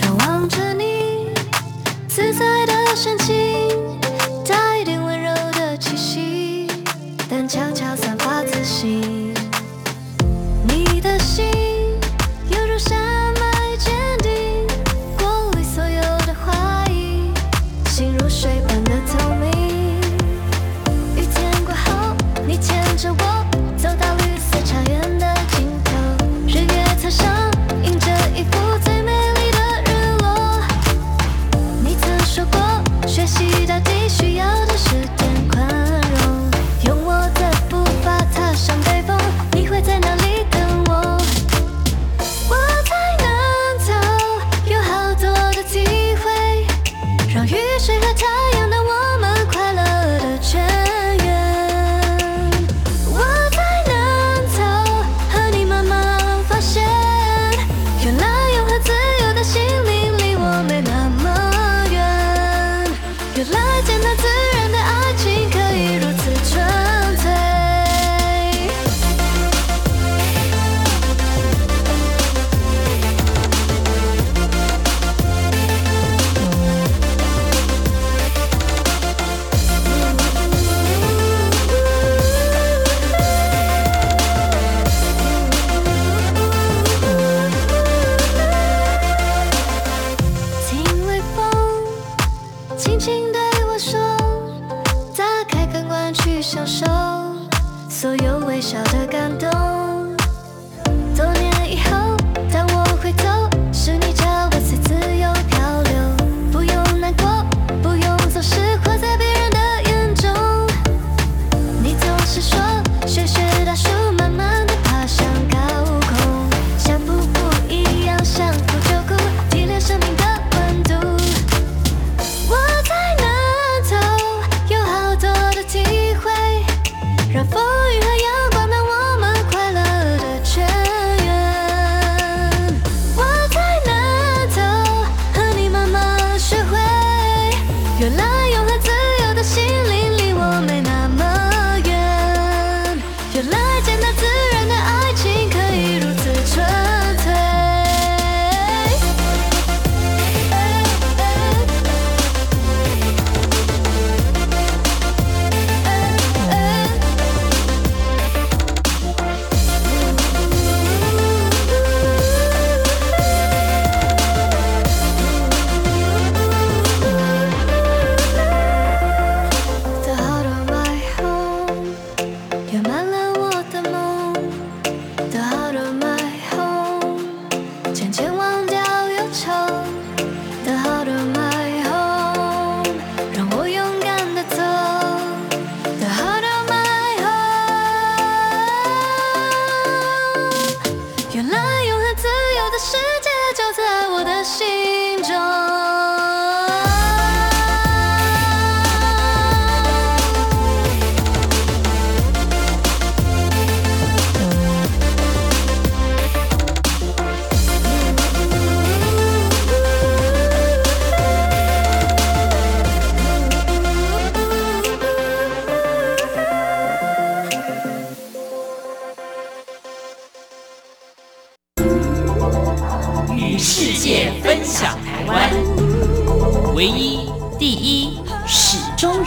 [0.02, 1.28] 仰望着你，
[2.08, 3.53] 自在的神情，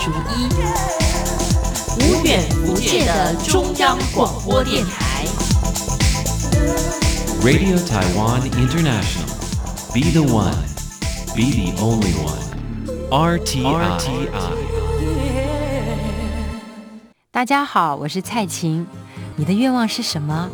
[0.08, 0.48] 一，
[2.00, 5.26] 无远无界的中央广播电台。
[7.44, 9.28] Radio Taiwan International.
[9.94, 10.56] Be the one.
[11.36, 12.40] Be the only one.
[13.10, 14.00] RTI.
[14.00, 14.30] RTI.
[17.32, 18.88] 大家好，我是蔡琴。
[19.36, 20.50] 你的愿望是什么？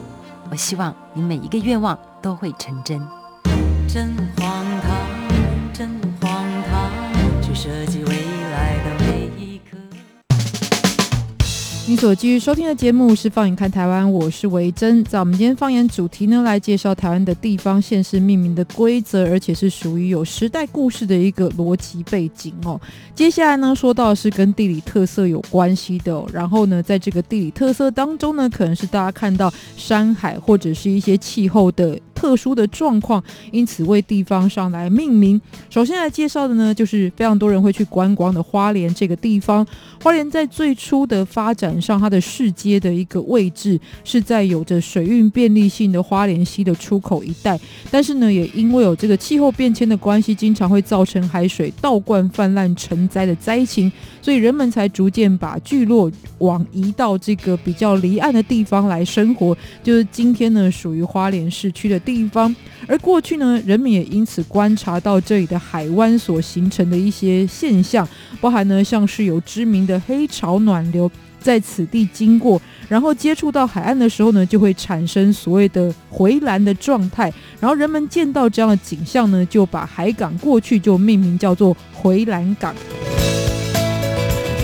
[0.50, 3.00] 我希望你每一个愿望都会成真。
[3.88, 4.92] 真荒唐，
[5.72, 5.90] 真
[6.20, 6.90] 荒唐，
[7.42, 8.23] 去设计未
[11.86, 15.04] 你所继续收听的节目是《放眼看台湾》，我是维珍。
[15.04, 22.80] 在我们今天放眼主题呢，来介绍台湾的地方县市命名的规则，而且是属于有时代故事的一个逻辑背景哦。
[23.14, 33.22] 接下来呢，说到是跟地理特色有关系的、哦，然后呢，在这个地理特色当中呢，可能是大家看到山海或者是一些气候的特殊的状况，
[33.52, 35.40] 因此为地方上来命名。
[35.70, 39.68] 首先来介绍的呢，就是非常多人会去观光的花莲这个地方。
[40.02, 47.60] 花莲在最初的发展上，它的市街的一个位置是在有着水运便利性的花莲溪的出口一带，
[47.92, 62.56] 但是呢，也因为有这个气候变迁的关系，经常会造成海水倒灌泛滥成灾的灾情，所以人们才逐渐把聚落往移到这个比较离岸的地方来生活，就是今天呢属于花莲市区的地地方。
[62.88, 68.08] 而过去呢，人们也因此观察到这里的海湾所形成的一些现象，
[68.40, 71.10] 包含呢像是有知名的黑潮暖流
[71.40, 82.76] 在此地经过，然后接触到海岸的时候呢，就会产生所谓的回蓝的状态，然后人们见到这样的景象呢，就把海港过去就命名叫做回蓝港。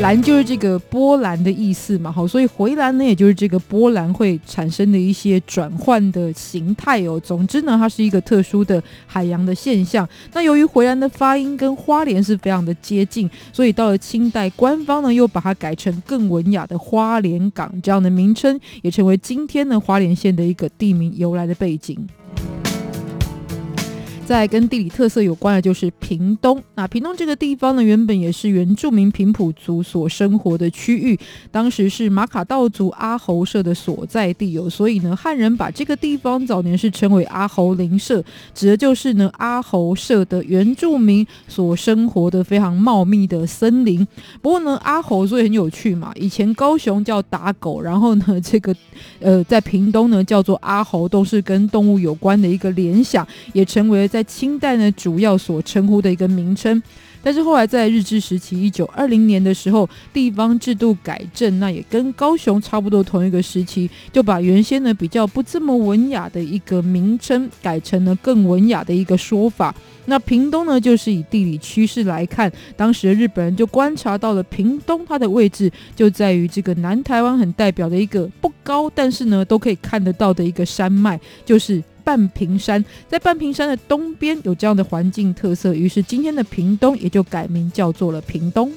[0.01, 7.19] 蓝就是这个波澜的意思嘛，好，所以回蓝呢，也就是这个波澜会产生的一些转换的形态哦。
[7.19, 10.07] 总之呢，它是一个特殊的海洋的现象。
[10.33, 22.07] 那由于回蓝的发音跟花莲是非常的接近，所以到了清代，官方呢又把它改成更文雅的花莲港这样的名称，也成为今天呢花莲县的一个地名由来的背景。
[24.29, 26.61] 在跟地理特色有关的，就是屏东。
[26.75, 31.17] 那屏东这个地方呢，原本也是原住民平埔族所生活的区域，
[31.49, 34.69] 当时是马卡道族阿侯社的所在地哦。
[34.69, 38.23] 所以呢，汉人把这个地方早年是称为阿侯林社，
[38.53, 44.07] 指的就是呢阿侯社的原住民所生活的非常茂密的森林。
[44.43, 48.75] 不过呢，阿侯所以很有趣嘛，以前高雄叫打狗，然后呢，这个
[49.19, 56.83] 呃在屏东呢叫做阿侯，都是跟动物有关的一个联想，也成为了在在清代呢，主要所称呼的一个名称，
[57.23, 69.73] 但是后来在日治时期一九二零年的时候，地方制度改正，那也跟高雄差不多同一个时期，就把原先呢比较不这么文雅的一个名称，改成了更文雅的一个说法。
[70.07, 81.81] 那屏东呢，就是以地理趋势来看，当时的日本人就观察到了屏东它的位置就在于这个南台湾很代表的一个不高，但是呢都可以看得到的一个山脉，就是。
[82.09, 88.71] 半屏山在半屏山的东边有这样的环境特色，于是今天的屏东也就改名叫做了屏东。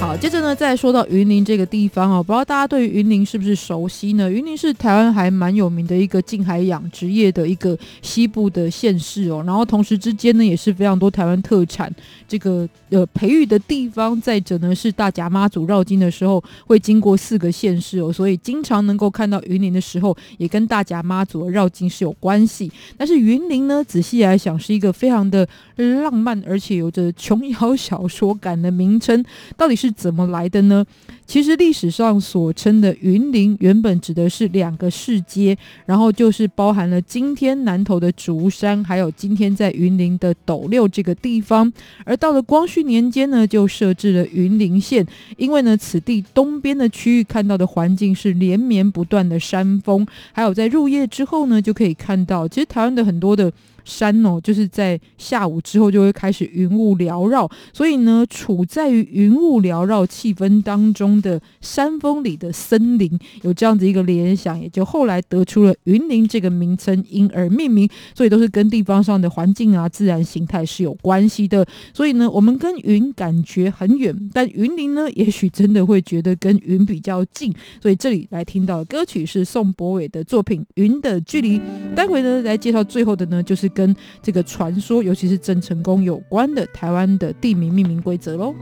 [0.00, 4.30] 好，接着呢，再说到云林这个地方哦，不知道大家对于云林是不是熟悉呢？
[4.30, 11.92] 云林是台湾还蛮有名的一个近海养殖业的一个西部的县市哦，然后同时之间呢，也是非常多台湾特产
[12.28, 14.18] 这个呃培育的地方。
[14.20, 22.70] 再者呢，是大甲妈祖绕境的时候会经过四个县市哦，所以经常能够看到云林的时候，也跟大甲妈祖绕境是有关系。
[22.96, 29.24] 但是云林呢，仔细来想，是一个非常的浪漫，而且有着琼瑶小说感的名称，
[29.56, 29.88] 到底是？
[29.98, 30.84] 怎么来的呢？
[31.26, 35.56] 其实历史上所称的云林，原本指的是两个市街，
[35.86, 41.72] 然后就是包含了今天南投的竹山，还有今天在云林的斗六这个地方。
[42.04, 45.06] 而到了光绪年间呢，就设置了云林县，
[45.36, 53.52] 因为呢，此地东边的区域看到的环境是连绵不断的山峰，还有在入夜之后呢，就可以看到，其实台湾的很多的。
[53.88, 67.88] 山哦，就是在下午之后就会开始云雾缭绕，所以呢，处在于云雾缭绕气氛当中的山峰里的森林，有这样子一个联想，也就后来得出了云林这个名称，因而命名。
[68.14, 71.66] 所以都是跟地方上的环境啊、自然形态是有关系的。
[71.94, 77.50] 所以呢，我们跟云感觉很远，但云林呢，也许真的会觉得跟云比较近。
[77.80, 81.58] 所以这里来听到的歌曲是宋博伟的作品《云的距离》。
[81.94, 83.66] 待会呢，来介绍最后的呢，就是。
[83.78, 88.52] 跟这个传说，尤其是郑成功有关的台湾的地名命名规则喽。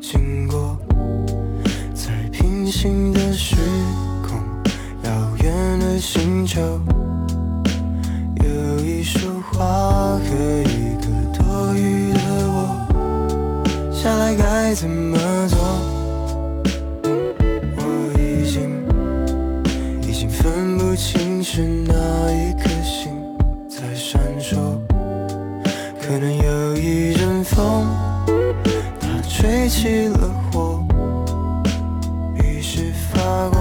[0.00, 0.78] 经过，
[1.92, 3.32] 在平行的
[5.08, 5.98] 遥远的。
[5.98, 6.60] 星球
[8.36, 10.22] 有一束花和
[10.62, 11.06] 一个
[11.36, 12.56] 多余的我，
[13.92, 15.58] 下来该怎么做？
[17.76, 17.80] 我
[18.16, 18.58] 已经
[20.08, 21.94] 已经分不清是哪
[22.30, 23.10] 一颗星
[23.68, 24.78] 在闪烁，
[26.00, 27.88] 可能有一阵风
[29.00, 30.80] 它吹起了火，
[32.36, 33.58] 于是发光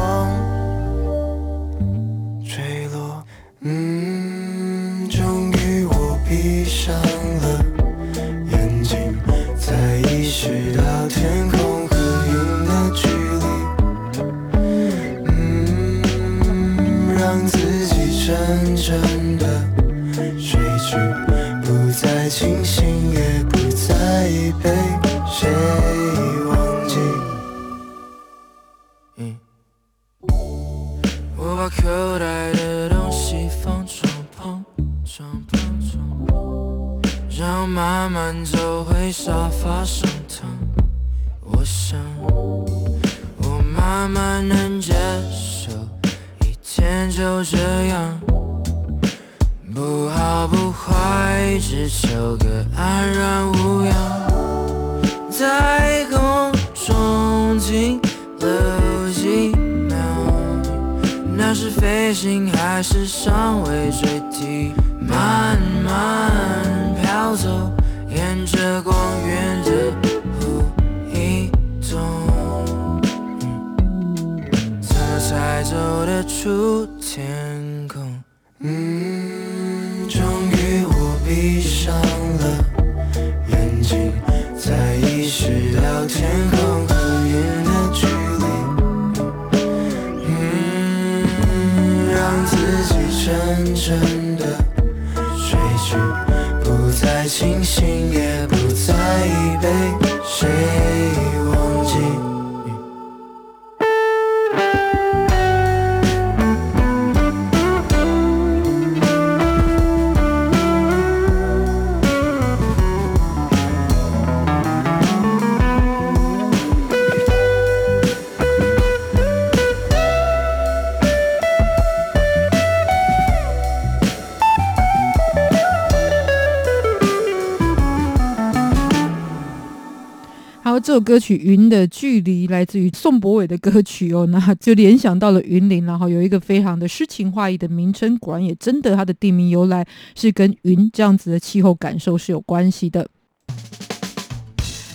[130.99, 139.85] 歌曲《云的距离》来自于宋博伟的歌曲哦，那就联想到了云林，然后有一个非常的诗情画意的名称，果然也真的它的地名由来
[140.15, 143.07] 是跟云这样子的气候感受是有关系的。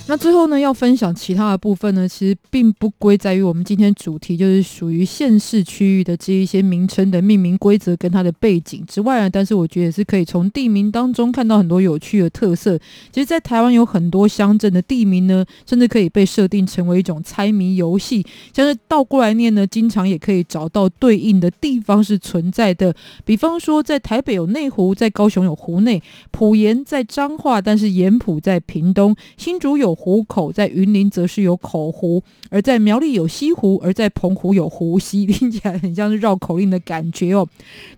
[0.09, 12.77] 那最后呢，要分享其他的部分呢，其实并不归在于我们今天主题，就是属于县市区域的这一些名称的命名规则跟它的背景之外啊，但是我觉得也是可以从地名当中看到很多有趣的特色。
[13.11, 22.95] 其实，在台湾有很多乡镇的地名呢，甚至可以被设定成为一种猜谜游戏，像是倒过来念呢，经常也可以找到对应的地方是存在的。
[23.25, 37.49] 比方说，在台北有内湖，在高雄有湖内，埔盐在彰化，但是盐埔在屏东，新竹有 湖口，在云林则是有口湖，而在苗栗有西湖，而在澎湖有湖西， 听起来很像是绕口令的感觉哦。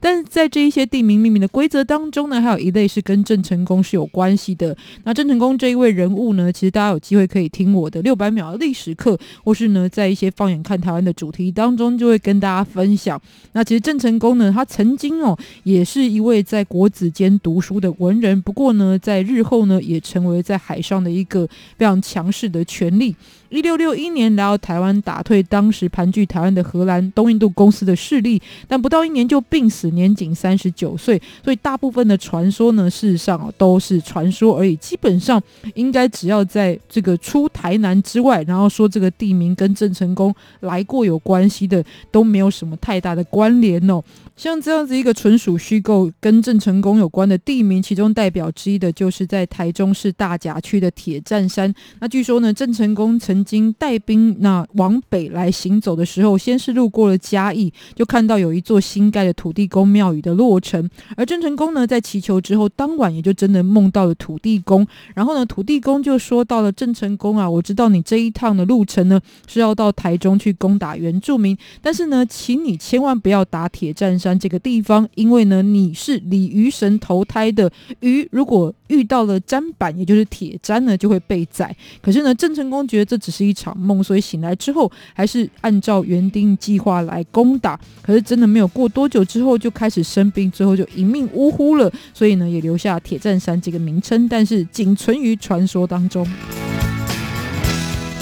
[0.01, 4.77] 但是在这一些地名命名的规则当中呢，还有一类是跟郑成功是有关系的。
[5.05, 13.21] 那郑成功这一位人物呢，其实大家有机会可以听我的六百秒的历史课，或是呢在一些放眼看台湾的主题当中，就会跟大家分享。
[13.53, 21.49] 那其实郑成功呢，他曾经哦也是一位在国子监读书的文人，不过呢，在日后呢也成为在海上的一个
[21.85, 23.15] 非常强势的权力。
[23.51, 31.21] 一六六一年来到台湾，打退当时盘踞台湾的荷兰东印度公司的势力，但不到一年就病死，年仅三十九岁。
[31.43, 34.77] 所以大部分的传说呢，事实上、都是传说而已。
[34.77, 35.43] 基本上
[35.75, 44.03] 应该只要在这个出台南之外，然后说这个地名跟郑成功来过有关系的，都没有什么太大的关联哦。
[44.37, 51.73] 像这样子一个纯属虚构跟郑成功有关的地名，其中代表之一的就是在台中市大甲区的铁站山。
[52.01, 60.89] 那据说呢，郑成功曾曾经带兵那往北来行走的时候，先是路过了嘉义，就看到有一座新盖的土地公庙宇的落成。
[61.17, 64.87] 而郑成功呢，在祈求之后，当晚也就真的梦到了土地公。
[65.17, 77.69] 然后呢，土地公就说到了郑成功啊，我知道你这一趟的路程呢是要到台中去攻打原住民，但是呢，请你千万不要打铁站山这个地方，因为呢，你是鲤鱼神投胎的
[77.99, 81.75] 鱼，如果遇到了砧板，也就是铁砧呢，就会被宰。
[82.01, 87.81] 可是呢，郑成功觉得这只是一场梦，所以醒来之后还是按照原定计划来攻打。
[88.03, 91.91] 可是真的没有过多久之后就开始生病，最后就一命呜呼了。
[92.13, 96.29] 所以呢，也留下铁站山这个名称，但是仅存于传说当中。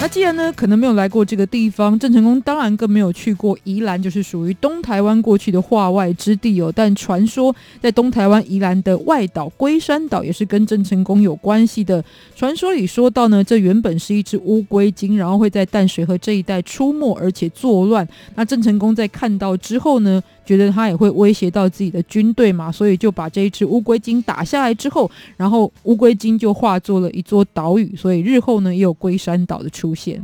[0.03, 6.73] 那既然呢，可能没有来过这个地方，郑成功当然更没有去过宜兰，就是属于东台湾过去的化外之地哦。
[6.75, 12.05] 但传说在东台湾宜兰的外岛龟山岛也是跟郑成功有关系的。
[12.35, 18.07] 传说里说到呢，这原本是一只乌龟精，然后会在淡水河这一带出没，而且作乱。
[18.35, 30.23] 那郑成功在看到之后呢，觉得他也会威胁到自己的军队嘛，所以就把这一只乌龟精打下来之后，然后乌龟精就化作了一座岛屿，所以日后呢也有龟山岛的出现。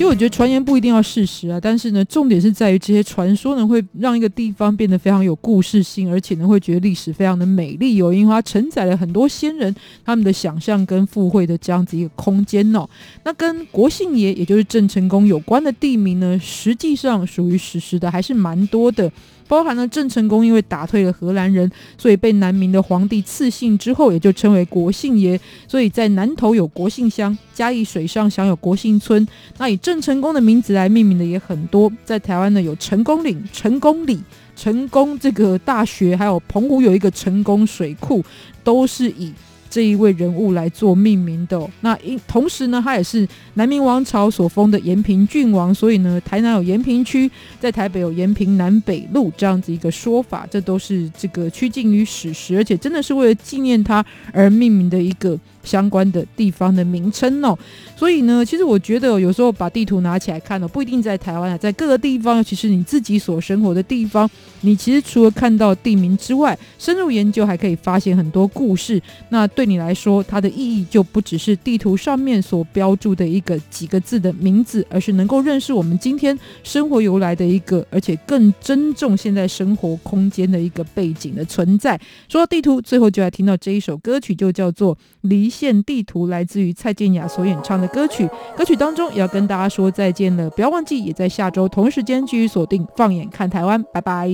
[0.00, 12.88] 其实我觉得传言不一定要事实啊，但是呢，重点是在于这些传说呢，会让一个地方变得非常有故事性，而且呢，会觉得历史非常的美丽哦，因为它承载了很多先人他们的想象跟附会的这样子一个空间哦。
[13.24, 19.12] 那跟国姓爷，也就是郑成功有关的地名呢，实际上属于史实的还是蛮多的。
[19.50, 25.38] 包含了郑成功因为打退了荷兰人，所以被南明的皇帝赐姓之后，也就称为国姓爷。
[25.66, 29.26] 所以在南投有国姓乡，嘉义水上享有国姓村。
[29.58, 34.22] 那以郑成功的名字来命名的也很多，在台湾呢有成功岭、成功里、
[34.54, 38.24] 成功这个大学，还有澎湖有一个成功水库，
[38.62, 39.32] 都是以。
[39.70, 55.38] 这一位人物来做命名的，那因同时呢，他也是南明王朝所封的延平郡王，所以呢，台南有延平区，在台北有延平南北路这样子一个说法，这都是这个趋近于史实，而且真的是为了纪念他而命名的一个。
[55.62, 57.56] 相关的地方的名称哦，
[57.96, 64.28] 所以呢，其实我觉得有时候把地图拿起来看呢，不一定在台湾啊，在各个地方，尤其是你自己所生活的地方，
[64.62, 69.00] 你其实除了看到地名之外，深入研究还可以发现很多故事。
[69.28, 82.00] 那对你来说，它的意义就不只是地图上面所标注的一个几个字的名字，而是能够认识我们今天生活由来的一个，而且更珍重现在生活空间的一个背景的存在。
[82.28, 85.48] 说到地图，最后就来听到这一首歌曲，就叫做《离》。
[85.50, 94.28] 线地图来自于蔡健雅所演唱的歌曲，歌曲当中也要跟大家说再见了，不要忘记，也在下周同时间继续锁定《放眼看台湾》，拜拜。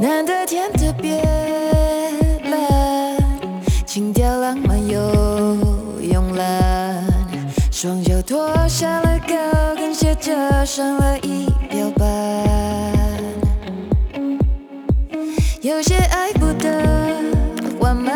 [0.00, 1.20] 难得天特别
[2.44, 3.16] 蓝，
[3.84, 5.00] 情调浪漫又
[6.00, 7.04] 慵懒，
[7.72, 9.34] 双脚脱下了高
[9.74, 12.97] 跟鞋，加上了仪表板。
[15.68, 16.82] 有些爱不得
[17.78, 18.10] 完满，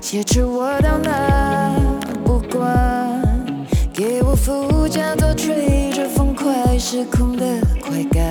[0.00, 3.20] 挟持我到哪不管，
[3.92, 7.44] 给我副驾座吹着风，快失控的
[7.80, 8.22] 快感。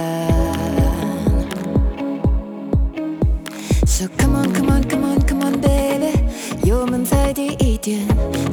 [3.85, 6.17] So come on come on come on come on baby，
[6.63, 8.07] 油门再低一点，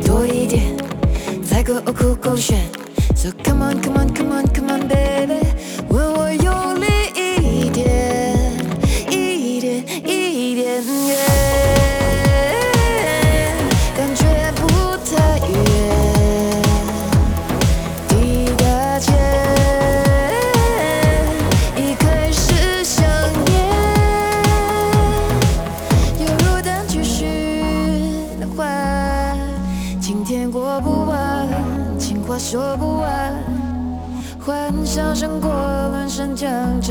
[0.05, 0.77] 多一点，
[1.49, 2.59] 再够酷勾选。
[3.15, 4.45] So come on come on come on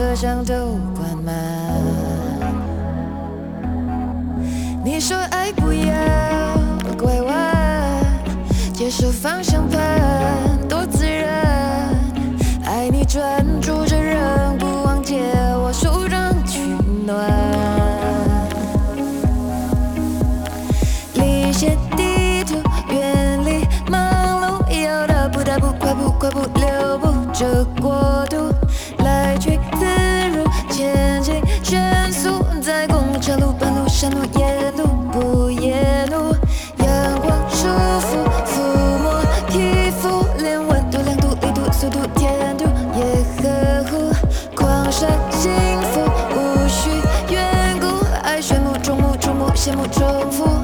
[0.08, 1.36] 车厢都关满。
[4.82, 5.93] 你说爱不要
[6.97, 7.53] 拐弯，
[8.74, 9.96] 接受方向盘
[49.89, 50.57] 重复、